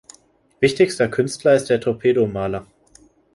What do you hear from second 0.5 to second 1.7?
Wichtigster Künstler ist